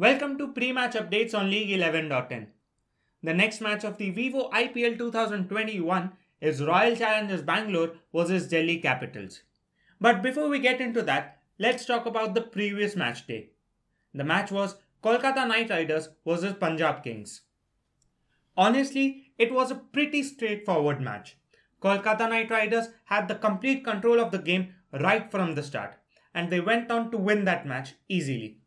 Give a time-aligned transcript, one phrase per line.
[0.00, 2.46] Welcome to pre-match updates on League 11.10.
[3.22, 9.42] The next match of the Vivo IPL 2021 is Royal Challengers Bangalore versus Delhi Capitals.
[10.00, 13.50] But before we get into that, let's talk about the previous match day.
[14.14, 17.42] The match was Kolkata Knight Riders versus Punjab Kings.
[18.56, 21.36] Honestly, it was a pretty straightforward match.
[21.82, 25.96] Kolkata Knight Riders had the complete control of the game right from the start,
[26.34, 28.59] and they went on to win that match easily.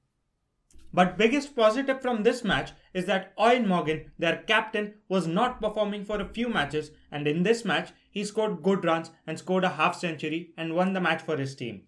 [0.94, 6.06] But biggest positive from this match is that Eoin Morgan, their captain, was not performing
[6.06, 9.69] for a few matches and in this match he scored good runs and scored a
[9.69, 11.82] half century and won the match for his team.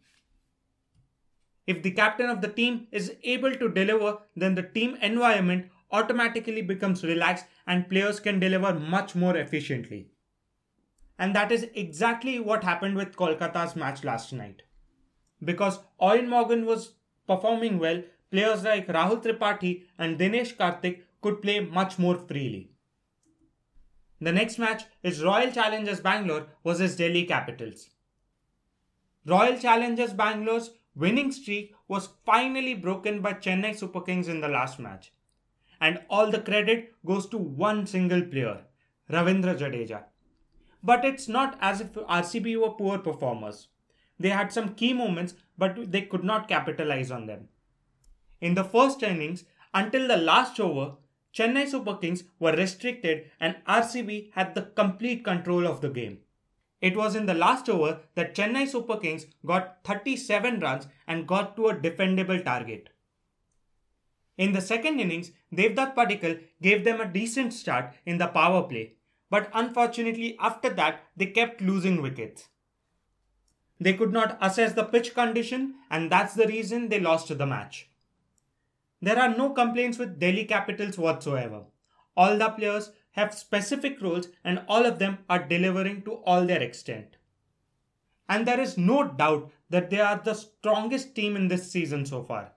[1.68, 6.64] If the captain of the team is able to deliver, then the team environment automatically
[6.64, 10.09] becomes relaxed and players can deliver much more efficiently.
[11.17, 14.64] And that is exactly what happened with Kolkata's match last night.
[15.44, 16.95] Because Eoin Morgan was
[17.28, 22.72] performing well, players like Rahul Tripathi and Dinesh Karthik could play much more freely.
[24.22, 27.90] The next match is Royal Challengers Bangalore versus Delhi Capitals.
[29.26, 34.80] Royal Challengers Bangalore's winning streak was finally broken by Chennai Super Kings in the last
[34.80, 35.12] match.
[35.82, 38.62] And all the credit goes to one single player,
[39.12, 40.04] Ravindra Jadeja.
[40.82, 43.67] But it's not as if RCB were poor performers.
[44.20, 47.50] They had some key moments, but they could not capitalize on them.
[48.46, 49.44] In the first innings,
[49.74, 50.98] until the last over,
[51.34, 56.20] Chennai Super Kings were restricted and RCB had the complete control of the game.
[56.80, 61.56] It was in the last over that Chennai Super Kings got 37 runs and got
[61.56, 62.90] to a defendable target.
[64.38, 68.94] In the second innings, Devdutt Padikkal gave them a decent start in the power play,
[69.32, 72.50] but unfortunately after that they kept losing wickets.
[73.80, 77.90] They could not assess the pitch condition and that's the reason they lost the match.
[79.06, 81.66] There are no complaints with Delhi Capitals whatsoever.
[82.17, 86.64] All the players have specific roles and all of them are delivering to all their
[86.64, 87.17] extent.
[88.27, 92.23] And there is no doubt that they are the strongest team in this season so
[92.23, 92.54] far.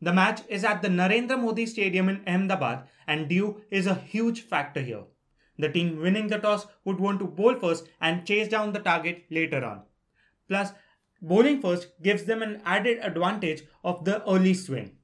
[0.00, 4.42] The match is at the Narendra Modi Stadium in Ahmedabad and dew is a huge
[4.42, 5.06] factor here.
[5.58, 9.24] The team winning the toss would want to bowl first and chase down the target
[9.28, 9.82] later on.
[10.46, 10.70] Plus,
[11.20, 14.96] Bowling first gives them an added advantage of the early swing.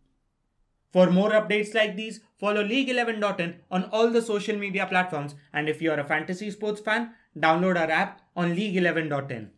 [0.93, 5.83] For more updates like these, follow League11.in on all the social media platforms and if
[5.83, 9.51] you are a fantasy sports fan, download our app on League11.in.